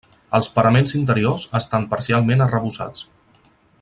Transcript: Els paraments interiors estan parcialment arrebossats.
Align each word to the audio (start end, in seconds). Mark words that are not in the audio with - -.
Els 0.37 0.47
paraments 0.53 0.93
interiors 0.99 1.45
estan 1.59 1.85
parcialment 1.93 2.43
arrebossats. 2.47 3.07